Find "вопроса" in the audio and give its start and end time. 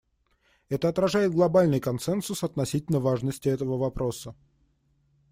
3.77-4.33